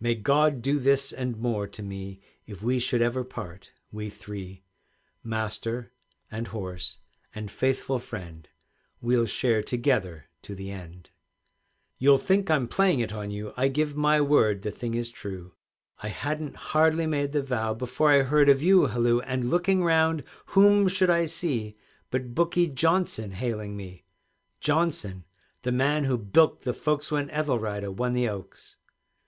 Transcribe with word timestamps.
"May 0.00 0.14
God 0.14 0.62
do 0.62 0.78
this 0.78 1.12
and 1.12 1.36
more 1.36 1.66
to 1.68 1.82
me 1.82 2.18
If 2.46 2.62
we 2.62 2.78
should 2.78 3.02
ever 3.02 3.22
part, 3.24 3.72
we 3.92 4.08
three, 4.08 4.62
Master 5.22 5.92
and 6.30 6.46
horse 6.48 6.96
and 7.34 7.50
faithful 7.50 7.98
friend, 7.98 8.48
We'll 9.02 9.26
share 9.26 9.62
together 9.62 10.30
to 10.44 10.54
the 10.54 10.70
end!" 10.70 11.10
You'll 11.98 12.16
think 12.16 12.50
I'm 12.50 12.68
playing 12.68 13.00
it 13.00 13.12
on 13.12 13.30
you, 13.30 13.52
I 13.58 13.68
give 13.68 13.94
my 13.94 14.18
word 14.18 14.62
the 14.62 14.70
thing 14.70 14.94
is 14.94 15.10
true; 15.10 15.52
I 16.02 16.08
hadn't 16.08 16.56
hardly 16.72 17.06
made 17.06 17.32
the 17.32 17.42
vow, 17.42 17.74
Before 17.74 18.10
I 18.10 18.22
heard 18.22 18.48
a 18.48 18.54
view 18.54 18.86
halloo. 18.86 19.20
And, 19.20 19.50
looking 19.50 19.84
round, 19.84 20.24
whom 20.46 20.88
should 20.88 21.10
I 21.10 21.26
see, 21.26 21.76
But 22.10 22.34
Bookie 22.34 22.68
Johnson 22.68 23.32
hailing 23.32 23.76
me; 23.76 24.06
Johnson, 24.58 25.26
the 25.64 25.70
man 25.72 26.04
who 26.04 26.16
bilked 26.16 26.62
the 26.64 26.72
folks 26.72 27.12
When 27.12 27.28
Ethelrida 27.28 27.92
won 27.92 28.14
the 28.14 28.26
Oaks. 28.26 28.76